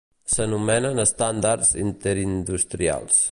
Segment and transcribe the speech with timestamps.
[0.35, 3.19] S'anomenen estàndards interindustrials.